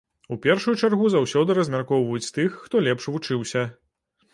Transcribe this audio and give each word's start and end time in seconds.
У 0.35 0.37
першую 0.45 0.73
чаргу 0.83 1.11
заўсёды 1.17 1.57
размяркоўваюць 1.59 2.33
тых, 2.41 2.59
хто 2.67 2.87
лепш 2.91 3.03
вучыўся. 3.15 3.69